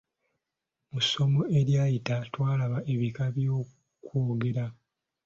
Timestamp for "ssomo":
1.05-1.41